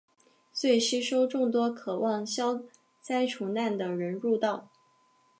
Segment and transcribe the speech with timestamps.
[0.51, 2.63] 遂吸收众多渴望消
[2.99, 4.67] 灾除难的人入道。